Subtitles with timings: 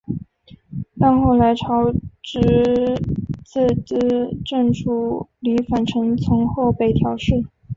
[0.99, 1.91] 但后来朝
[2.23, 2.41] 直
[3.45, 3.99] 自资
[4.43, 7.43] 正处离反臣从后北条氏。